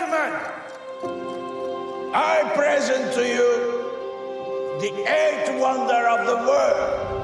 [0.00, 0.32] gentlemen,
[2.14, 7.19] I present to you the eighth wonder of the world.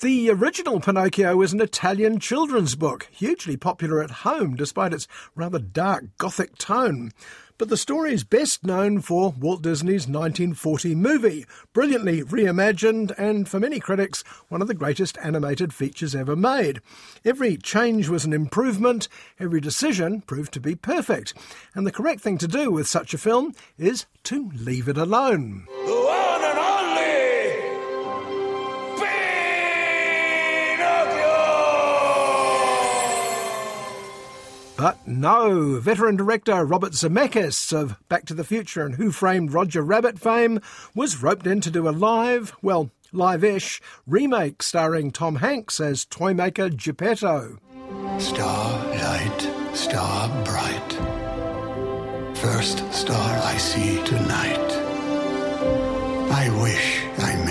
[0.00, 5.58] The original Pinocchio is an Italian children's book, hugely popular at home despite its rather
[5.58, 7.12] dark Gothic tone.
[7.56, 13.58] But the story is best known for Walt Disney's 1940 movie, brilliantly reimagined and, for
[13.58, 16.82] many critics, one of the greatest animated features ever made.
[17.24, 19.08] Every change was an improvement,
[19.40, 21.32] every decision proved to be perfect.
[21.74, 25.66] And the correct thing to do with such a film is to leave it alone.
[34.76, 39.80] But no, veteran director Robert Zemeckis of Back to the Future and Who Framed Roger
[39.80, 40.60] Rabbit fame
[40.94, 46.68] was roped in to do a live, well, live-ish, remake starring Tom Hanks as toymaker
[46.68, 47.58] Geppetto.
[48.18, 50.92] Starlight, star bright.
[52.36, 54.72] First star I see tonight.
[56.30, 57.02] I wish.
[57.18, 57.45] I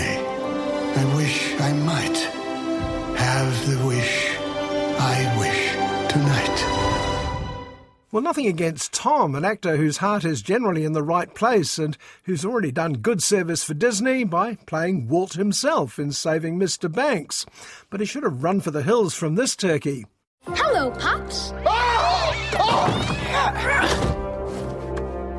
[8.16, 11.98] Well, nothing against Tom, an actor whose heart is generally in the right place and
[12.22, 16.90] who's already done good service for Disney by playing Walt himself in Saving Mr.
[16.90, 17.44] Banks.
[17.90, 20.06] But he should have run for the hills from this turkey.
[20.46, 21.50] Hello, Pops.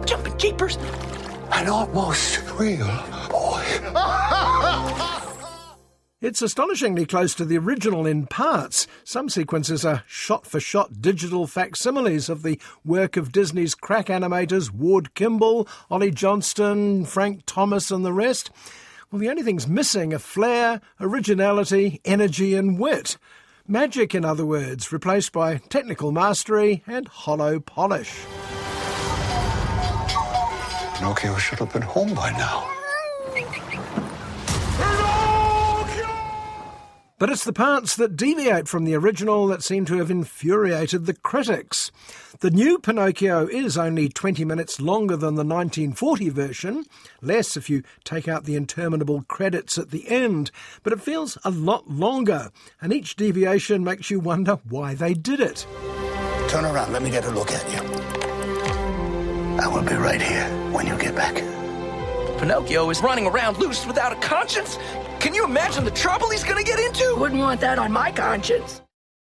[0.08, 0.78] Jumping jeepers.
[1.54, 2.86] An almost real
[3.32, 3.64] boy.
[6.20, 8.88] It's astonishingly close to the original in parts.
[9.04, 14.72] Some sequences are shot for shot digital facsimiles of the work of Disney's crack animators
[14.72, 18.50] Ward Kimball, Ollie Johnston, Frank Thomas, and the rest.
[19.12, 23.20] Well, the only things missing are flair, originality, energy, and wit.
[23.68, 28.22] Magic, in other words, replaced by technical mastery and hollow polish.
[30.96, 32.77] Pinocchio should have been home by now.
[37.20, 41.16] But it's the parts that deviate from the original that seem to have infuriated the
[41.16, 41.92] critics.
[42.42, 46.86] The new Pinocchio is only 20 minutes longer than the 1940 version,
[47.20, 50.52] less if you take out the interminable credits at the end,
[50.84, 55.40] but it feels a lot longer, and each deviation makes you wonder why they did
[55.40, 55.66] it.
[56.50, 57.80] Turn around, let me get a look at you.
[59.60, 61.57] I will be right here when you get back.
[62.38, 64.78] Pinocchio is running around loose without a conscience?
[65.20, 67.16] Can you imagine the trouble he's gonna get into?
[67.18, 68.82] Wouldn't want that on my conscience.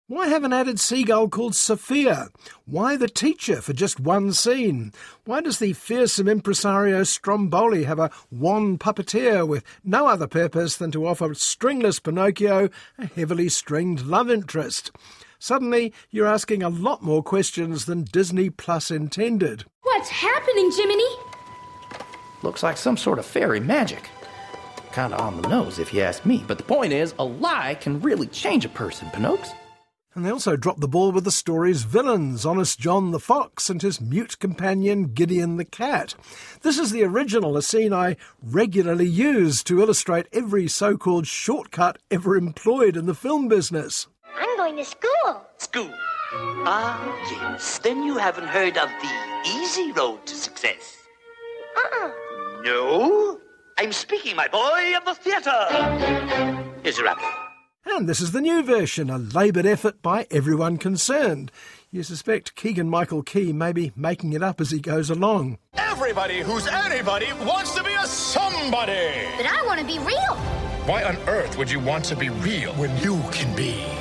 [0.07, 2.29] Why have an added seagull called Sofia?
[2.65, 4.93] Why the teacher for just one scene?
[5.25, 10.91] Why does the fearsome impresario Stromboli have a wan puppeteer with no other purpose than
[10.91, 14.91] to offer stringless Pinocchio a heavily stringed love interest?
[15.37, 19.65] Suddenly, you're asking a lot more questions than Disney Plus intended.
[19.83, 21.15] What's happening, Jiminy?
[22.43, 24.09] Looks like some sort of fairy magic.
[24.91, 26.43] Kinda on the nose, if you ask me.
[26.45, 29.55] But the point is, a lie can really change a person, Pinocchio.
[30.15, 33.81] And they also dropped the ball with the story's villains, Honest John the Fox and
[33.81, 36.13] his mute companion Gideon the Cat.
[36.61, 41.97] This is the original, a scene I regularly use to illustrate every so called shortcut
[42.11, 44.05] ever employed in the film business.
[44.35, 45.41] I'm going to school.
[45.57, 45.91] School.
[46.65, 47.79] Ah, yes.
[47.79, 50.97] Then you haven't heard of the easy road to success.
[51.75, 52.11] Uh-uh.
[52.63, 53.39] No?
[53.77, 56.71] I'm speaking, my boy, of the theatre.
[56.81, 57.27] Here's your apple.
[57.85, 61.51] And this is the new version, a laboured effort by everyone concerned.
[61.91, 65.57] You suspect Keegan Michael Key may be making it up as he goes along.
[65.73, 69.27] Everybody who's anybody wants to be a somebody.
[69.35, 70.35] But I want to be real.
[70.85, 73.92] Why on earth would you want to be real when you can be famous?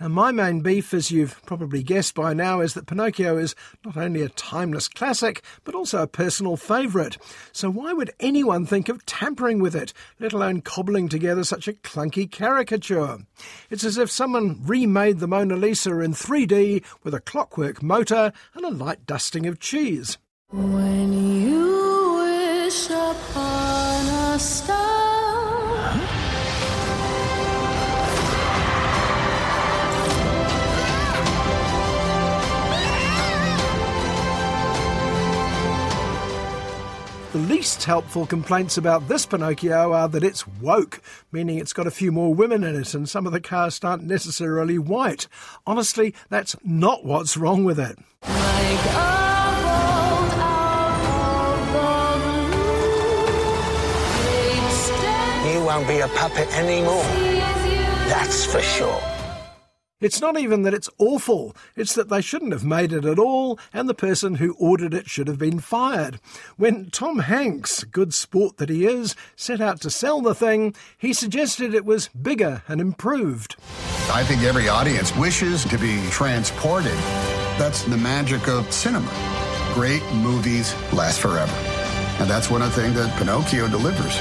[0.00, 3.96] Now, my main beef, as you've probably guessed by now, is that Pinocchio is not
[3.96, 7.18] only a timeless classic, but also a personal favourite.
[7.50, 11.72] So why would anyone think of tampering with it, let alone cobbling together such a
[11.72, 13.18] clunky caricature?
[13.70, 18.64] It's as if someone remade the Mona Lisa in 3D with a clockwork motor and
[18.64, 20.16] a light dusting of cheese.
[20.50, 24.77] When you wish upon a star.
[37.78, 42.10] Least helpful complaints about this Pinocchio are that it's woke, meaning it's got a few
[42.10, 45.28] more women in it and some of the cast aren't necessarily white.
[45.64, 47.96] Honestly, that's not what's wrong with it.
[55.46, 57.04] You won't be a puppet anymore.
[58.08, 59.17] That's for sure.
[60.00, 63.58] It's not even that it's awful, it's that they shouldn't have made it at all,
[63.72, 66.20] and the person who ordered it should have been fired.
[66.56, 71.12] When Tom Hanks, good sport that he is, set out to sell the thing, he
[71.12, 73.56] suggested it was bigger and improved.
[74.12, 76.96] I think every audience wishes to be transported.
[77.58, 79.10] That's the magic of cinema.
[79.74, 81.52] Great movies last forever.
[82.20, 84.16] And that's one of the things that Pinocchio delivers.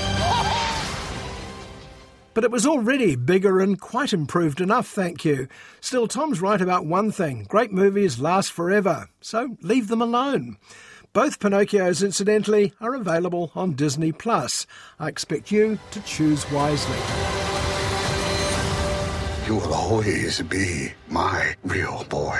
[2.38, 5.48] But it was already bigger and quite improved enough, thank you.
[5.82, 10.58] Still, Tom's right about one thing great movies last forever, so leave them alone.
[11.14, 14.68] Both Pinocchios, incidentally, are available on Disney Plus.
[15.00, 17.00] I expect you to choose wisely.
[19.48, 22.40] You will always be my real boy.